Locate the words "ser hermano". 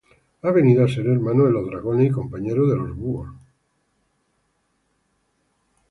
0.93-1.41